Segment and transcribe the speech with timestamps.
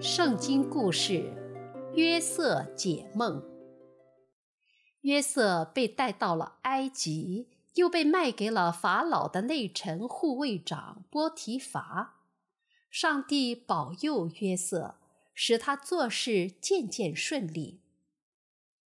[0.00, 1.34] 圣经故事：
[1.94, 3.42] 约瑟解梦。
[5.00, 12.20] 约瑟被带到了埃及，又被卖给了法老的内臣护卫长波提乏。
[12.88, 15.00] 上帝保佑约瑟，
[15.34, 17.80] 使他做事渐渐顺利。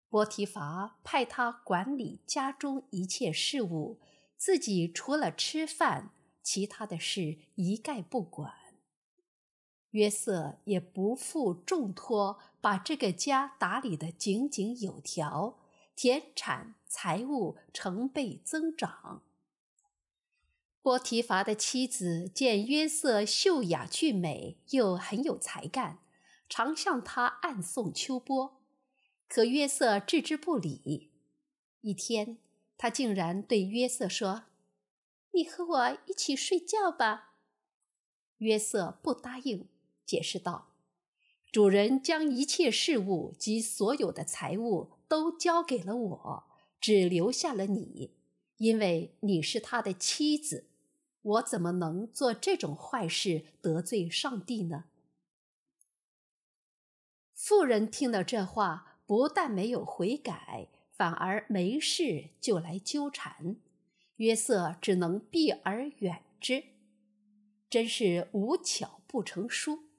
[0.08, 3.98] 波提乏派他管理家中一切事务，
[4.36, 8.59] 自己除了吃饭，其他的事一概不管。
[9.90, 15.58] 约瑟也不负重托，把这个家打理得井井有条，
[15.96, 19.22] 田产财物成倍增长。
[20.82, 25.98] 波提乏的妻子见约瑟秀雅俊美，又很有才干，
[26.48, 28.62] 常向他暗送秋波，
[29.28, 31.10] 可约瑟置之不理。
[31.80, 32.38] 一天，
[32.78, 34.44] 他竟然对约瑟说
[35.32, 37.34] ：“你和我一起睡觉吧。”
[38.38, 39.68] 约瑟不答应。
[40.10, 40.72] 解释道
[41.52, 46.44] ：“主人将一切事物及所有的财物都交给了我，
[46.80, 48.16] 只留下了你，
[48.56, 50.66] 因为你是他的妻子。
[51.22, 54.86] 我怎么能做这种坏事得罪上帝呢？”
[57.32, 63.54] 妇人听了这话，不但没有悔改，反而没事就来纠缠。
[64.16, 66.64] 约瑟只能避而远之，
[67.70, 69.89] 真是无巧不成书。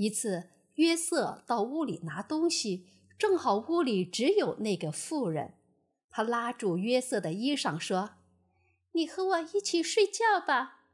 [0.00, 5.58] 一次，约瑟到屋里拿东西，正好屋里只有那个妇人。
[6.08, 8.12] 他拉住约瑟的衣裳说
[8.92, 10.86] ：“你和我一起睡觉吧。”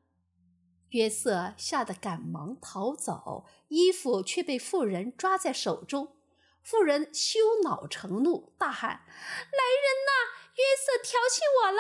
[0.90, 6.16] 约瑟吓得赶忙逃走，衣服却被妇人抓在手中。
[6.64, 10.10] 妇人羞恼成怒，大喊：“来人呐！
[10.56, 11.78] 约瑟调戏我了！”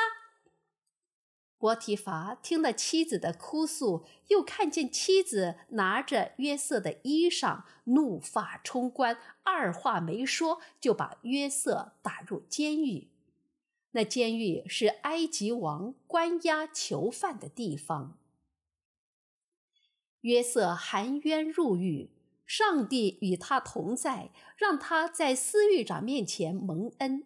[1.58, 13.08] 波提伐听了妻子的哭诉，又看见妻子拿着约瑟的衣裳，怒发冲冠，二话没说就把约瑟打入监狱。
[13.92, 18.18] 那监狱是埃及王关押囚犯的地方。
[20.20, 22.10] 约瑟含冤入狱，
[22.44, 27.24] 上帝与他同在，让他在司狱长面前蒙恩。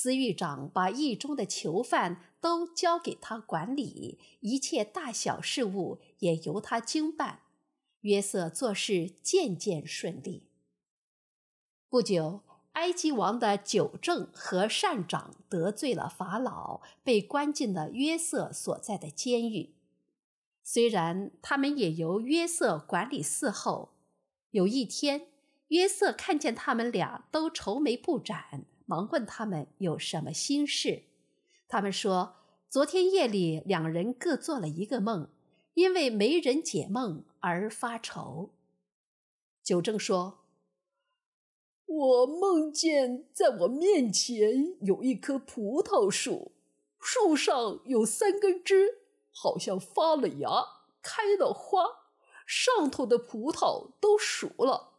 [0.00, 7.40] 司狱长把狱中的囚犯都交给他管理，一切大小事务也由他经办。
[8.02, 10.44] 约瑟做事渐渐顺利。
[11.88, 12.42] 不久，
[12.74, 19.74] 埃及王的九正和善长得罪了法老，被关进了约瑟所在的监狱。
[20.62, 23.88] 虽然他们也由约瑟管理伺候，
[24.52, 25.26] 有一天，
[25.66, 28.64] 约瑟看见他们俩都愁眉不展。
[28.88, 31.02] 忙问他们有什么心事，
[31.68, 32.36] 他们说，
[32.70, 35.28] 昨天夜里两人各做了一个梦，
[35.74, 38.54] 因为没人解梦而发愁。
[39.62, 40.38] 九正说
[41.84, 46.52] ：“我梦见在我面前有一棵葡萄树，
[46.98, 49.00] 树上有三根枝，
[49.30, 50.48] 好像发了芽，
[51.02, 51.84] 开了花，
[52.46, 54.94] 上头的葡萄都熟了。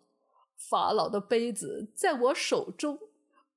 [0.56, 3.00] 法老的杯子在我手中。”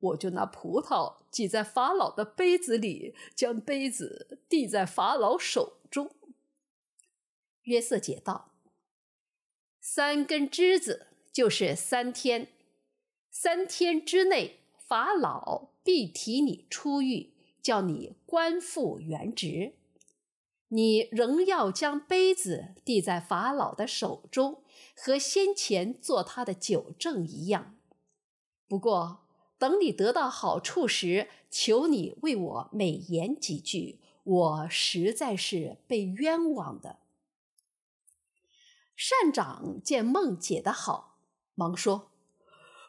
[0.02, 6.10] 我就拿葡萄挤在法老的杯子里，将杯子递在法老手中。
[7.62, 8.50] 约瑟解道
[9.80, 12.48] ：“三根枝子就是三天，
[13.30, 19.74] 三天之内，法老必提你出狱，叫你官复原职。
[20.66, 24.64] 你仍要将杯子递在法老的手中，
[24.96, 27.76] 和先前做他的酒政一样。
[28.66, 29.20] 不过。”
[29.62, 34.00] 等你得到好处时，求你为我美言几句。
[34.24, 36.98] 我实在是被冤枉的。
[38.96, 41.18] 善长见梦解得好，
[41.54, 42.10] 忙说：“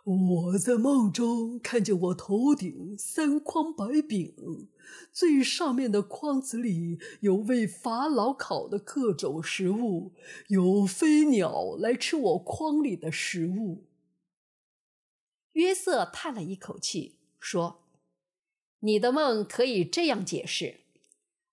[0.03, 4.67] 我在梦中看见我头顶三筐白饼，
[5.11, 10.11] 最上面的筐子里有为法老烤的各种食物，
[10.47, 13.83] 有飞鸟来吃我筐里的食物。”
[15.53, 17.83] 约瑟叹了一口气，说
[18.81, 20.81] ：“你的梦可以这样解释：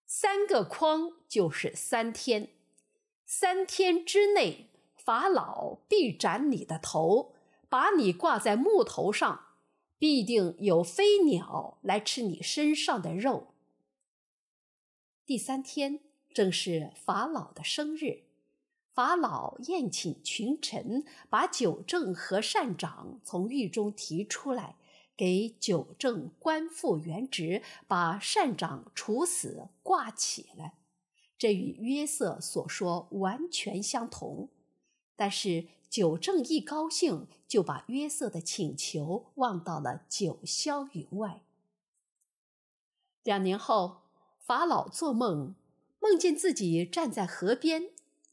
[0.06, 2.48] 三个筐就是三天，
[3.26, 7.34] 三天之内，法老必斩你的头，
[7.68, 9.48] 把你挂在木头上，
[9.98, 13.48] 必定有飞鸟来吃你身上的肉。
[15.26, 16.00] 第三天
[16.32, 18.24] 正是法老的生日。”
[18.92, 24.76] 法老宴请群臣，把酒正和善长从狱中提出来，
[25.16, 30.74] 给酒正官复原职，把善长处死挂起来。
[31.38, 34.48] 这与约瑟所说完全相同。
[35.16, 41.42] 但是酒正一高兴，就把约瑟的请求忘到了九霄云外。
[43.22, 44.02] 两年后，
[44.38, 45.54] 法老做梦，
[46.00, 47.90] 梦见自己站在河边，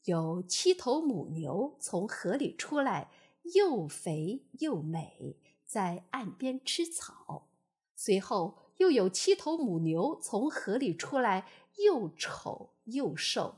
[0.08, 3.10] 有七头母牛从河里出来，
[3.54, 7.48] 又肥又美，在岸边吃草。
[7.94, 11.46] 随后又有七头母牛从河里出来，
[11.76, 13.56] 又丑又瘦。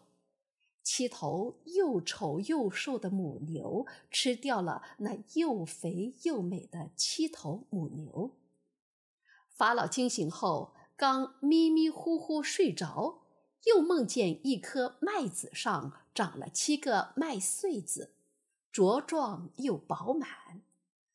[0.83, 8.33] 七头又丑又瘦的母牛吃掉了那又肥又美的七头母牛。
[9.47, 13.21] 法老惊醒后，刚迷迷糊糊睡着，
[13.65, 18.15] 又梦见一颗麦子上长了七个麦穗子，
[18.73, 20.63] 茁壮又饱满。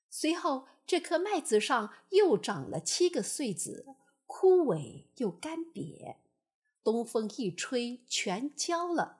[0.10, 3.96] 随后，这颗麦子上又长了七个穗子，
[4.28, 6.16] 枯萎又干瘪。
[6.84, 9.20] 东风一吹，全焦了。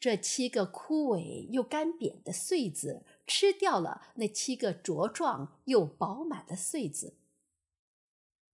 [0.00, 7.14] 这七个枯萎又干瘪的穗子吃掉了那七个茁壮又饱满的穗子。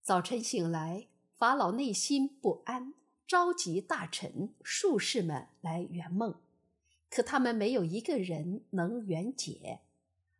[0.01, 1.07] 早晨醒来，
[1.37, 2.93] 法老内心不安，
[3.33, 6.35] 召集大臣、术士们来圆梦，
[7.09, 9.79] 可他们没有一个人能圆解。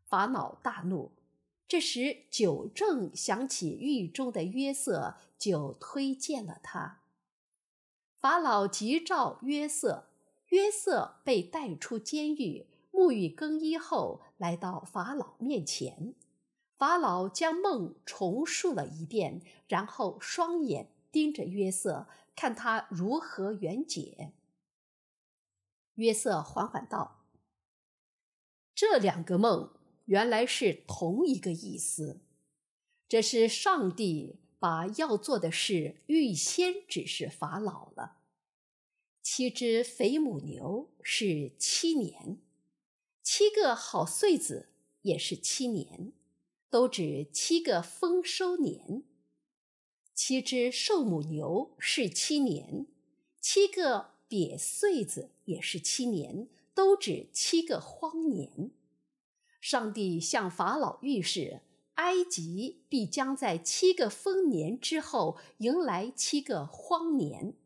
[0.05, 1.11] 法老大怒。
[1.67, 6.99] 这时酒正想起狱中的约瑟，就推荐了他。
[8.15, 10.09] 法老急召约瑟。
[10.49, 16.13] 约瑟被带出监狱，沐浴更衣后，来到法老面前。
[16.77, 24.33] 法老将梦重述了一遍，然后双眼盯着约瑟，看他如何圆解。
[25.95, 27.25] 约瑟缓缓道
[28.73, 29.73] ：“这两个梦
[30.05, 32.21] 原来是同一个意思，
[33.07, 38.17] 这是上帝把要做的事预先指示法老了。”
[39.21, 42.41] 七只肥母牛是七年，
[43.21, 44.69] 七个好穗子
[45.03, 46.11] 也是七年，
[46.69, 49.03] 都指七个丰收年。
[50.25, 52.87] 七只瘦母牛是七年，
[53.41, 58.71] 七个瘪穗子也是七年，都指七个荒年。
[59.59, 61.59] 上帝向法老预示，
[61.95, 67.57] 埃及必将在七个丰年之后迎来七个荒年。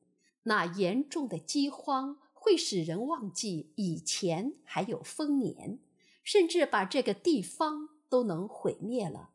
[0.41, 5.77] 那严重的饥荒会使人忘记以前还有丰年，
[6.23, 9.29] 甚至把这个地方都能毁灭了。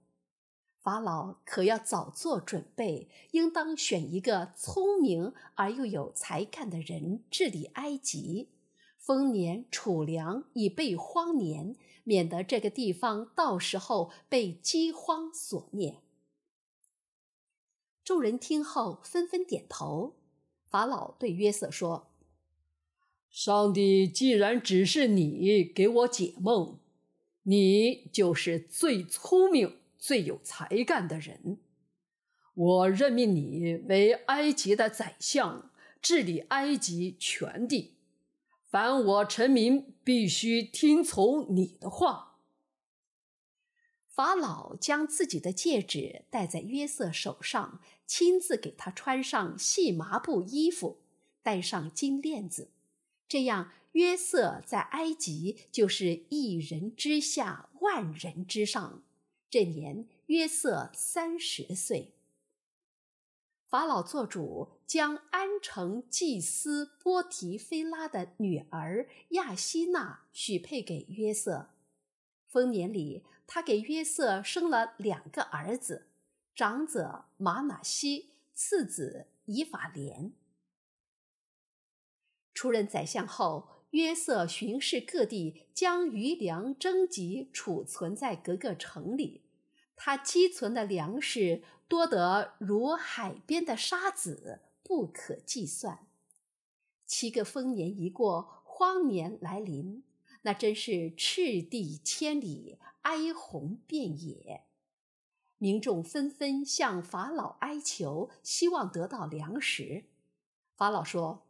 [0.82, 8.48] 法老可要早做准备，应当选一个聪明而又有才干的人治理埃及。
[8.98, 16.00] 丰年储粮以备荒年，免得这个地方到时候被饥荒所灭。
[18.04, 20.14] 众人听后纷纷点头。
[20.66, 22.08] 法老对约瑟说
[23.30, 26.78] ：“上帝既然指示你给我解梦，
[27.42, 31.58] 你就是最聪明、最有才干的人。
[32.54, 35.70] 我任命你为埃及的宰相，
[36.02, 37.94] 治理埃及全地。
[38.68, 42.40] 凡我臣民必须听从你的话。”
[44.10, 50.98] 法老将自己的戒指戴在约瑟手上，亲自给他穿上细麻布衣服，
[51.44, 52.72] 戴上金链子。
[53.28, 59.04] 这样，约瑟在埃及就是一人之下，万人之上。
[59.52, 62.14] 这年，约瑟三十岁。
[63.68, 71.68] 法老做主，将安城祭司波提菲拉的女儿亚希娜许配给约瑟。
[72.48, 76.06] 丰年里，他给约瑟生了两个儿子，
[76.54, 80.32] 长子玛拿西，次子以法莲。
[82.54, 89.42] 出任宰相后，约瑟巡视各地，将余粮征集储存在各个城里。
[89.94, 96.06] 他积存的粮食多得如海边的沙子，不可计算。
[97.06, 100.02] 七个丰年一过，荒年来临。
[100.44, 104.64] 那真是赤地千里，哀鸿遍野，
[105.58, 110.06] 民众纷纷向法老哀求，希望得到粮食。
[110.74, 111.46] 法老说：“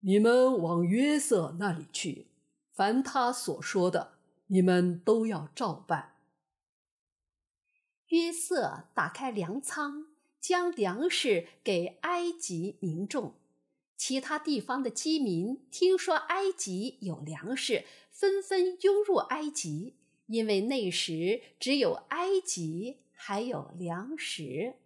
[0.00, 2.28] 你们往约瑟那里去，
[2.72, 4.12] 凡他所说的，
[4.46, 6.14] 你们都要照办。”
[8.08, 10.06] 约瑟打开粮仓，
[10.40, 13.34] 将粮食给埃及民众。
[13.96, 24.76] 其他地方的饥民听说埃及有粮食，纷纷涌入埃及，因为那时只有埃及还有粮食。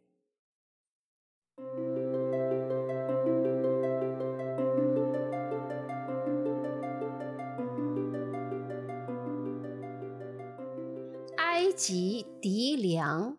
[11.73, 13.38] 及糴粮。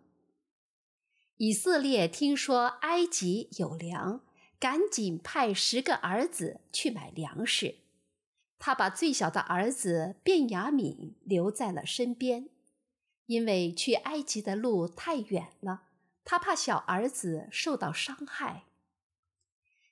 [1.37, 4.21] 以色列听说埃及有粮，
[4.59, 7.75] 赶紧派十个儿子去买粮食。
[8.59, 12.49] 他把最小的儿子便雅悯留在了身边，
[13.25, 15.83] 因为去埃及的路太远了，
[16.23, 18.63] 他怕小儿子受到伤害。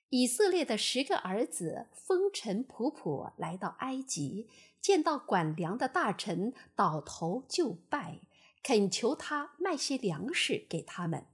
[0.08, 4.48] 以色列的十个儿子风尘仆仆来到埃及，
[4.80, 8.20] 见到管粮的大臣，倒头就拜，
[8.62, 11.26] 恳求他卖些粮食给他们。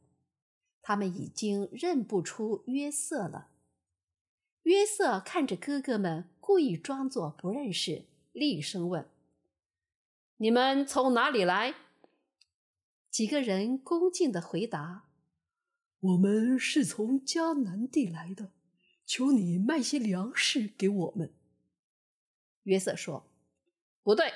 [0.80, 3.50] 他们已经认不出约瑟了。
[4.62, 9.08] 约瑟看着哥哥们，故意装作不认识，厉声问
[10.38, 11.74] ：“你们从哪里来？”
[13.10, 15.08] 几个人恭敬地回答
[16.00, 18.52] ：“我们是从迦南地来的，
[19.04, 21.34] 求你卖些粮食给我们。”
[22.64, 23.26] 约瑟说
[24.02, 24.32] ：“不对，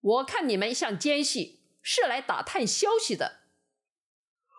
[0.00, 3.42] 我看你们像奸细，是来打探消息的。”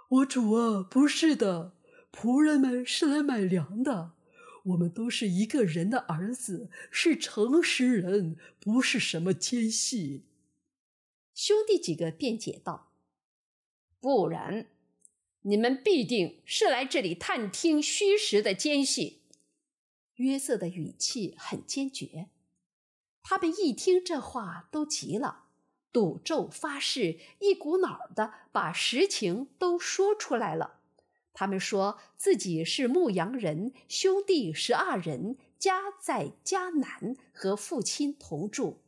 [0.07, 1.75] 我主啊，不是的，
[2.11, 4.13] 仆人们是来买粮的。
[4.65, 10.25] 我们都是一个人的儿子，是诚实人，不是什么奸细。
[11.35, 12.93] 兄弟几个辩解道
[13.99, 14.67] ：“不然，
[15.41, 19.23] 你们必定是来这里探听虚实的奸细。”
[20.15, 22.29] 约瑟的语气很坚决。
[23.21, 25.44] 他们一听这话，都急了。
[25.95, 30.81] 赌咒发誓，一股脑儿的把实情都说出来了。
[31.31, 38.81] 他们说自己是牧羊人，兄弟十二人，家在迦南，和父亲同住。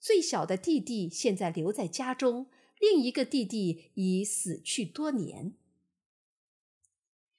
[0.00, 2.46] 最小的弟弟现在留在家中，
[2.80, 5.52] 另一个弟弟已死去多年。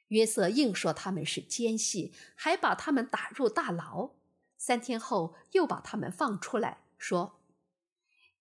[0.09, 4.11] 约瑟硬说他们是奸细，还把他们打入大牢。
[4.55, 7.34] 三天后，又把他们放出来，说。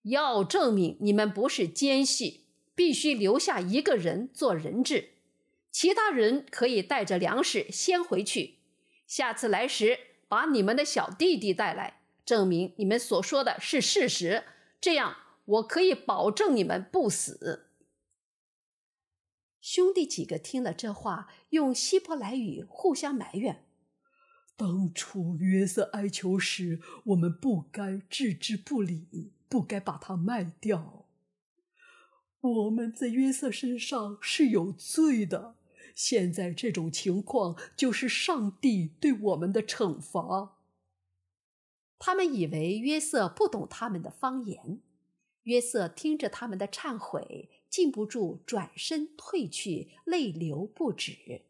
[0.05, 2.45] 要证明你们不是奸细，
[2.75, 5.09] 必须留下一个人做人质，
[5.71, 8.59] 其他人可以带着粮食先回去。
[9.07, 14.43] 下次来时，把你们的小弟弟带来，证明你们所说的是事实。
[14.79, 17.69] 这样，我可以保证你们不死。
[19.59, 23.65] 兄弟几个听了这话，用希伯来语互相埋怨：
[24.55, 29.33] 当初约瑟哀求时，我们不该置之不理。
[29.49, 31.05] 不该把它卖掉。
[32.41, 35.55] 我们在约瑟身上是有罪的。
[35.95, 40.57] 现在这种情况就是上帝对我们的惩罚。
[41.97, 44.81] 他们以为约瑟不懂他们的方言。
[45.43, 51.43] 约瑟听着他们的忏悔，禁不住转身退去，泪流不止。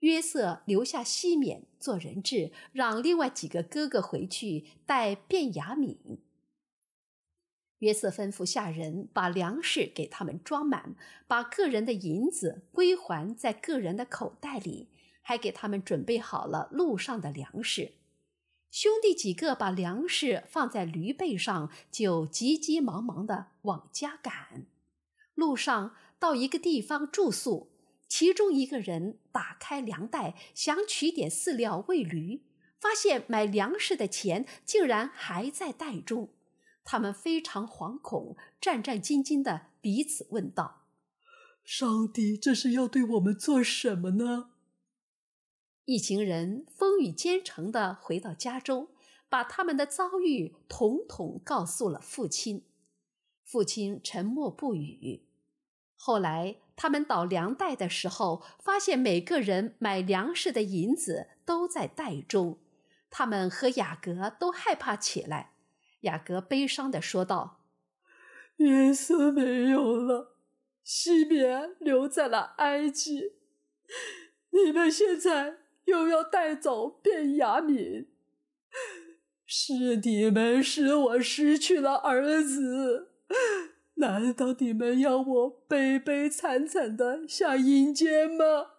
[0.00, 6.18] 约瑟留下西缅做人质，让另外几个哥哥回去带便雅悯。
[7.80, 10.94] 约瑟吩咐下人把粮食给他们装满，
[11.26, 14.88] 把个人的银子归还在个人的口袋里，
[15.22, 17.92] 还给他们准备好了路上的粮食。
[18.70, 24.66] 兄弟几个把粮食放在驴背上，就急急忙忙地往家赶。
[25.34, 27.70] 路上到一个地方住宿，
[28.06, 32.42] 其中一个人打开粮袋，想取点饲料喂驴，
[32.78, 36.28] 发现买粮食的钱竟然还在袋中。
[36.84, 40.82] 他们非常惶恐，战战兢兢地彼此问道
[41.64, 44.50] ：“上帝这是要对我们做什么呢？”
[45.86, 48.88] 一行人风雨兼程地回到家中，
[49.28, 52.64] 把他们的遭遇统统告诉了父亲。
[53.44, 55.26] 父亲沉默不语。
[55.96, 62.58] 后来他们倒粮袋的时候，发现每个人买粮食的银子都在袋中。
[63.10, 65.49] 他们和雅各都害怕起来。
[66.00, 67.60] 雅各悲伤地说道
[68.58, 70.36] ：“耶稣没有了，
[70.82, 73.32] 西缅留在了埃及，
[74.50, 78.08] 你们现在又要带走便雅敏，
[79.44, 83.08] 是你们使我失去了儿子。
[83.94, 88.72] 难道你们要我悲悲惨惨的下阴间吗？”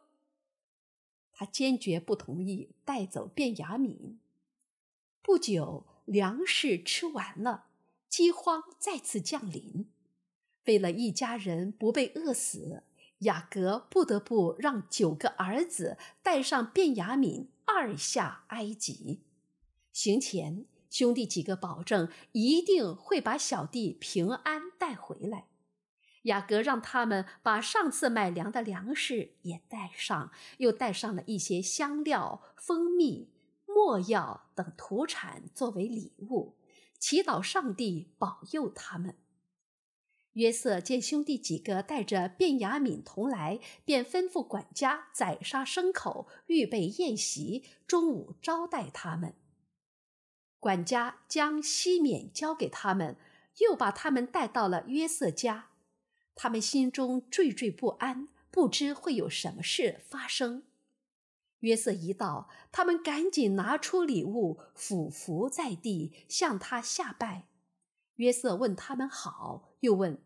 [1.34, 4.20] 他坚决不同意带走便雅敏。
[5.22, 5.91] 不久。
[6.12, 7.68] 粮食吃完了，
[8.10, 9.90] 饥荒再次降临。
[10.66, 12.84] 为了一家人不被饿死，
[13.20, 19.22] 雅各不得不让九个儿子带上便雅悯二下埃及。
[19.94, 25.46] 行前，兄弟几个保证一定会把小弟平安带回来。
[26.24, 33.30] 雅各让他们把上次买粮的粮食也带上，又带上了一些香料、蜂蜜。
[33.74, 36.56] 莫药等土产作为礼物，
[37.00, 39.16] 祈祷上帝保佑他们。
[40.34, 49.34] 约瑟见兄弟几个带着便雅悯同来，便吩咐管家宰杀牲口，预备宴席，中午招待他们。
[50.58, 53.18] 管家将西缅交给他们，
[53.60, 55.70] 又把他们带到了约瑟家。
[56.34, 60.64] 他们心中惴惴不安，不知会有什么事发生。
[61.62, 67.48] 约瑟一到，他们赶紧拿出礼物，俯伏在地向他下拜。
[68.16, 70.22] 约瑟问他们好，又问：“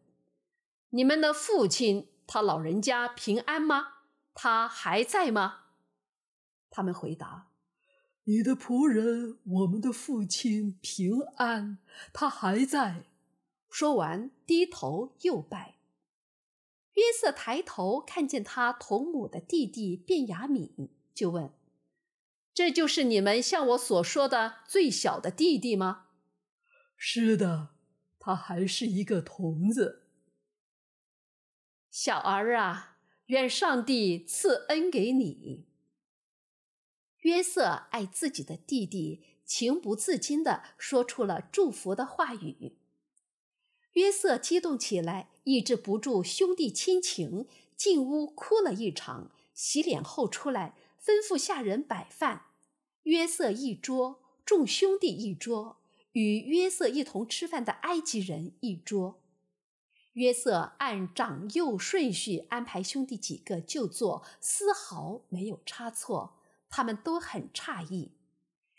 [0.91, 3.99] 你们的父亲，他老人家平安吗？
[4.33, 5.61] 他还在吗？”
[6.69, 7.51] 他们回答
[8.25, 11.77] ：“你的仆人，我们的父亲平安，
[12.11, 13.05] 他还在。”
[13.69, 15.75] 说完，低头又拜。
[16.93, 21.51] 约瑟抬头看见他同母的弟弟便雅悯，就问
[22.53, 26.07] ：“这就是你们向我所说的最小的弟弟吗
[26.95, 27.69] ？”“是的。”
[28.19, 30.07] 他还是一个童子。
[31.91, 35.67] 小儿啊，愿上帝赐恩给你。
[37.19, 42.79] 约瑟爱自己的弟弟，情不自禁地说出了祝福的话语。
[43.93, 49.31] 约瑟激动起来，抑制不住兄弟亲情，进屋哭了一场。
[49.53, 52.45] 洗脸后出来，吩咐下人摆饭。
[53.03, 55.77] 约瑟一桌，众兄弟一桌。
[56.13, 59.21] 与约瑟一同吃饭的埃及人一桌，
[60.13, 66.37] 约瑟按长幼顺序安排兄弟几个就坐，丝毫没有差错。
[66.69, 68.13] 他们都很诧异。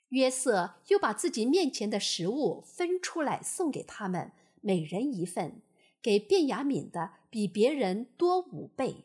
[0.09, 5.61] 约瑟又把自己面前的食物分出来送给他们，每人一份，
[6.01, 9.05] 给便雅悯的比别人多五倍。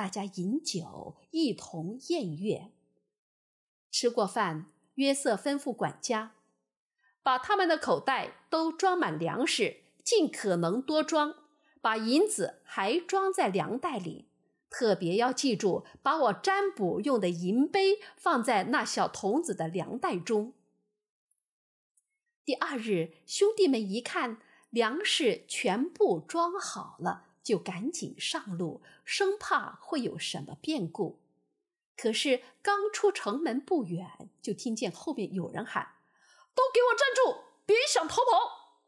[0.00, 2.72] 大家饮酒，一同宴乐。
[3.90, 6.32] 吃过饭，约瑟吩咐管家。
[7.22, 11.34] 把他们的口袋都装满粮食，尽可能多装，
[11.82, 14.30] 把银子还装在粮袋里。
[14.70, 20.54] 特别要记住，把我占卜用的银杯放在那小童子的粮袋中。
[22.46, 28.80] 第二日，兄弟们一看粮食全部装好了，就赶紧上路，
[29.12, 31.20] 生怕会有什么变故。
[31.96, 35.96] 可是刚出城门不远，就听见后面有人喊。
[36.54, 37.42] 都给我站住！
[37.66, 38.84] 别想逃跑！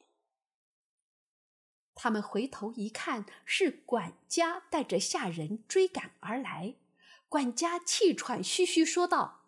[1.96, 6.76] 他们回头一看，是管家带着下人追赶而来。
[7.28, 9.46] 管家气喘吁吁说道：“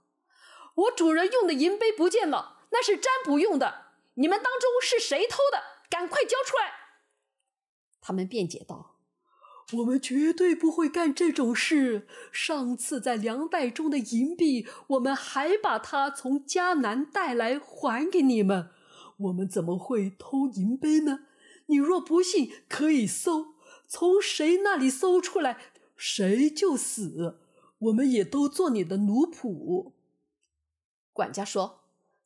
[0.74, 3.92] 我主人用的银杯不见了，那是占卜用的。
[4.14, 5.62] 你们当中是谁偷的？
[5.88, 6.98] 赶快交出来！”
[8.02, 8.93] 他们辩解道。
[9.72, 12.06] 我们绝对不会干这种事。
[12.30, 18.68] 上次在粮袋中的银币，我们还把它从迦南带来还给你们。
[19.16, 21.20] 我们怎么会偷银杯呢？
[21.66, 23.54] 你若不信，可以搜，
[23.88, 25.58] 从谁那里搜出来，
[25.96, 27.38] 谁就死。
[27.78, 29.92] 我们也都做你的奴仆。
[31.12, 31.84] 管家说：“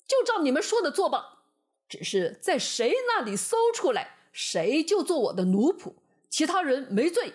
[0.08, 1.44] 就照你们说的做吧。
[1.88, 5.94] 只是在谁那里搜出来，谁就做我的奴仆。”
[6.30, 7.34] 其他人没罪。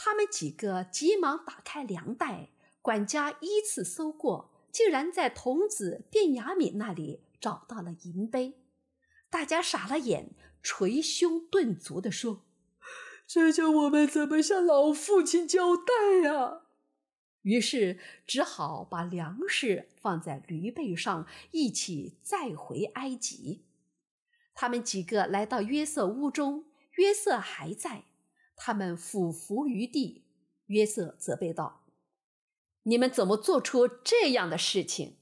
[0.00, 8.60] 他们几个急忙打开粮袋，管家依次搜过，竟然在童子便雅悯那里找到了银杯。
[9.28, 10.30] 大家傻了眼，
[10.62, 12.44] 捶胸顿足地说
[13.26, 16.62] ：“这叫我们怎么向老父亲交代呀？”
[17.42, 23.64] 于是只好把粮食放在驴背上，一起再回埃及。
[24.54, 26.67] 他们几个来到约瑟屋中。
[26.98, 28.06] 约瑟还在，
[28.56, 30.24] 他们俯伏于地。
[30.66, 31.84] 约瑟责备道
[32.82, 35.16] ：“你们怎么做出这样的事情？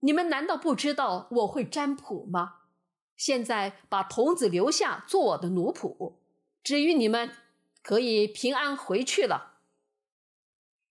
[0.00, 2.60] 你们难道不知道我会占卜吗？
[3.16, 6.14] 现在把童子留下做我的奴仆，
[6.62, 7.32] 至于你们，
[7.82, 9.58] 可以平安回去了。”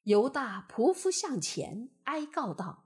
[0.04, 2.84] 犹大匍匐向前，哀告道。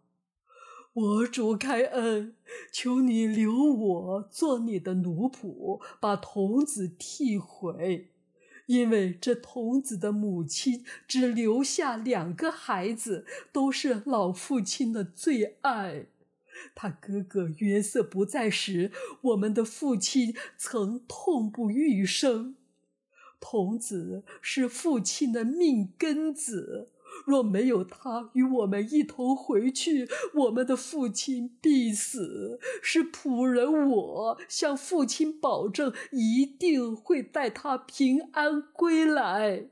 [0.95, 2.35] 我主开恩，
[2.71, 8.11] 求你留我做你的奴仆，把童子替回，
[8.65, 16.05] 因为这童子的母亲只留下两个孩子，都是老父亲的最爱。
[16.73, 22.55] 他哥哥约瑟不在时，我们的父亲曾痛不欲生。
[23.41, 26.87] 童子是父亲的命根子。
[27.25, 32.59] 若没有他与我们一同回去，我们的父亲必死。
[32.81, 39.67] 是仆人我向父亲保证，一定会带他平安归来。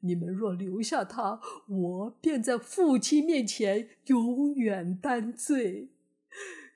[0.00, 5.88] 你们若留下他，我便在父亲面前永远担罪。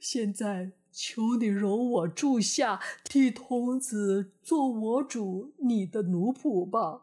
[0.00, 7.02] 现在求你容我住下，替童子做我主你的奴仆吧。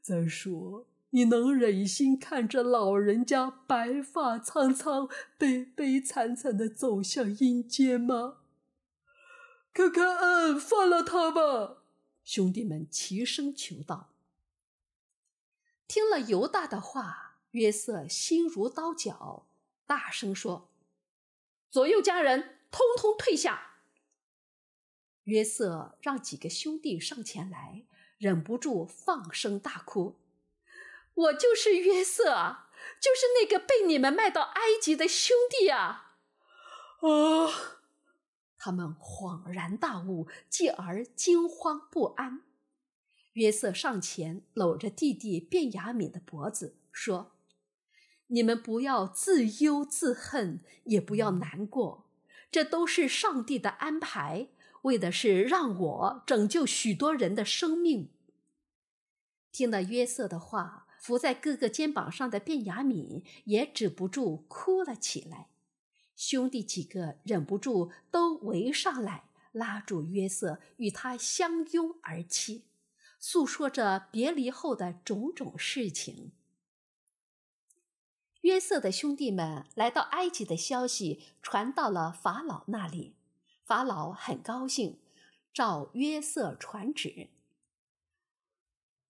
[0.00, 0.86] 再说，
[1.18, 8.36] 你能忍心看着老人家白发苍苍、悲悲惨惨的走向阴间吗？
[9.72, 11.78] 开开恩，放了他吧！
[12.22, 14.10] 兄弟们齐声求道。
[15.88, 19.44] 听了犹大的话，约瑟心如刀绞，
[19.86, 20.68] 大声说
[21.68, 23.80] ：“左右家人！”通通退下！
[25.24, 27.82] 约瑟让几个兄弟上前来，
[28.18, 30.14] 忍不住放声大哭
[31.18, 36.16] ：“我就是约瑟啊，就是那个被你们卖到埃及的兄弟啊！”
[37.02, 37.78] 啊！
[38.58, 42.42] 他们恍然大悟，继而惊慌不安。
[43.34, 47.36] 约瑟上前搂着弟弟卞雅敏的脖子，说
[48.26, 52.06] ：“你们不要自忧自恨，也不要难过。”
[52.50, 54.48] 这都是上帝的安排，
[54.82, 58.10] 为的是让我拯救许多人的生命。
[59.52, 65.48] 听了约瑟的话，伏在哥哥肩膀上的便雅悯也止不住哭了起来。
[66.16, 72.64] 兄弟几个忍不住都围上来，拉住约瑟，与他相拥而泣，
[73.20, 76.32] 诉说着别离后的种种事情。
[78.40, 83.14] 约瑟的兄弟们来到埃及的消息传到了法老那里，
[83.64, 84.98] 法老很高兴，
[85.52, 87.28] 照约瑟传旨：“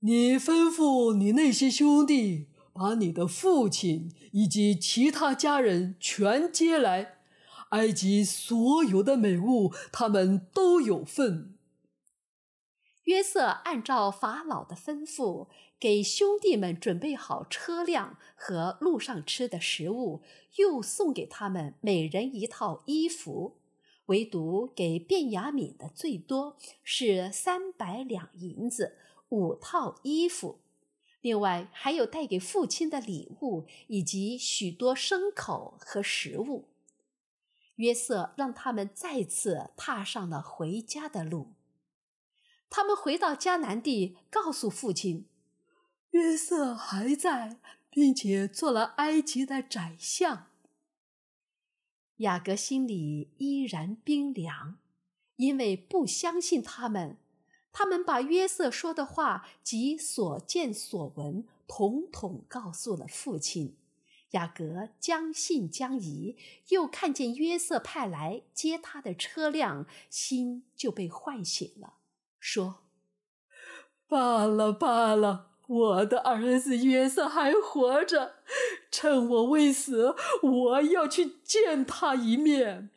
[0.01, 7.19] 你吩咐你那些兄弟，把你的父亲以及其他家人全接来，
[7.71, 11.55] 埃及所有的美物，他们都有份。”
[13.05, 15.49] 约瑟按照法老的吩咐，
[15.81, 20.23] 给兄弟们准备好车辆和路上吃的食物，
[20.59, 23.57] 又送给他们每人一套衣服。
[24.07, 28.97] 唯独给便雅悯的最多，是三百两银子，
[29.31, 30.61] 五套衣服。
[31.21, 36.69] 另外还有带给父亲的礼物，以及许多牲口和食物。
[37.75, 41.53] 约瑟让他们再次踏上了回家的路。
[42.71, 45.27] 他们回到迦南地，告诉父亲，
[46.11, 47.59] 约瑟还在，
[47.91, 50.47] 并且做了埃及的宰相。
[52.19, 54.79] 雅各心里依然冰凉，
[55.37, 57.17] 因为不相信他们。
[57.73, 63.77] 他们把约瑟说的话及所见所闻，统统告诉了父亲。
[64.33, 66.37] 雅各将信将疑，
[66.69, 71.95] 又看见约瑟派来接他的车辆，心就被唤醒了。
[72.39, 72.83] 说
[74.07, 78.35] ：“罢了罢了，我的儿子约瑟还活着，
[78.91, 82.91] 趁我未死，我要去见他一面。”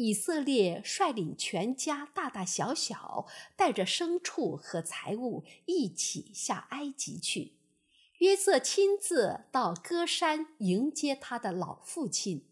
[0.00, 7.52] 以色列率领全家，大大小小，带着牲畜和财物一起下埃及去。
[8.20, 12.46] 约瑟亲自到歌山迎接他的老父亲。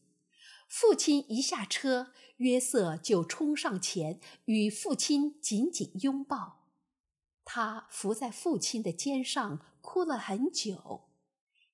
[0.68, 6.66] 父亲一下车，约瑟就冲上前与父亲紧紧拥抱。
[7.46, 11.08] 他伏在父亲的肩上哭了很久。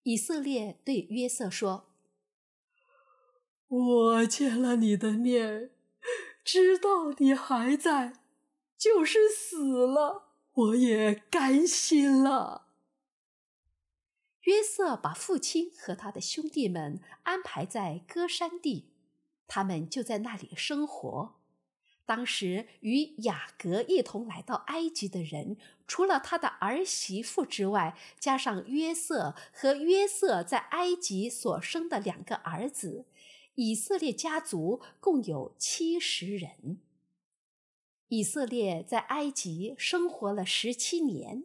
[0.05, 1.94] 以色列对约瑟说
[3.69, 5.71] ：“我见了你的面，
[6.45, 8.15] 知道你还在，
[8.77, 12.63] 就是死了，我也甘心了。”
[14.43, 18.91] 约瑟把父亲和他的兄弟们安排在歌珊地，
[19.49, 21.37] 他们就在那里生活。
[22.07, 25.57] 当时与雅各一同来到埃及的人，
[25.89, 33.07] 除了他的儿媳妇之外，加上约瑟和约瑟在埃及所生的两个儿子，
[33.55, 36.79] 以色列家族共有七十人。
[38.09, 41.45] 以色列在埃及生活了十七年。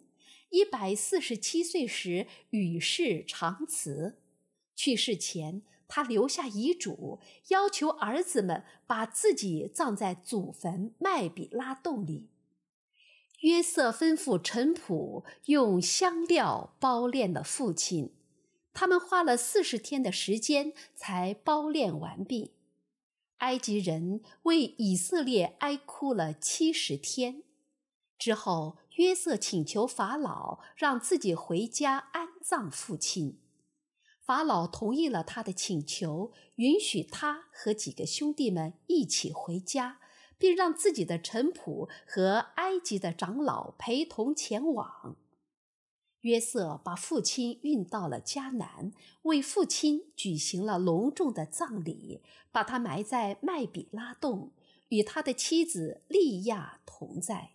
[0.50, 4.18] 一百四十七岁时与世长辞，
[4.76, 7.20] 去世前他留下遗嘱，
[7.50, 12.30] 要求儿子们把自己葬在祖坟麦比拉洞里。
[13.42, 18.12] 约瑟吩咐陈仆用香料包殓了父亲，
[18.80, 22.54] 他们花了四十天的时间才包殓完毕。
[23.40, 27.44] 埃及人为以色列哀哭了七十天。
[28.18, 33.42] 之后，约瑟请求法老让自己回家安葬父亲。
[34.22, 40.00] 法老同意了他的请求，允许他和几个兄弟们一起回家，
[40.38, 45.18] 并让自己的臣仆和埃及的长老陪同前往。
[46.22, 54.52] 约瑟把父亲运到了迦南，为父亲举行了隆重的葬礼，把他埋在麦比拉洞，
[54.90, 57.52] 与他的妻子利亚同在。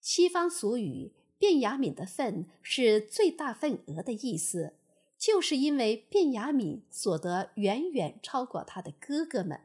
[0.00, 4.78] 西方俗语“便雅悯的份”是最大份额的意思，
[5.18, 9.60] 就是因为便雅悯所得远远超过他的哥哥们，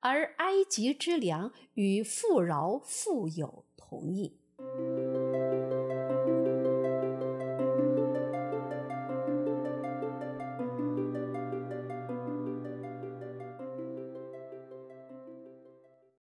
[0.00, 4.36] 而埃及之粮与富饶富有同义。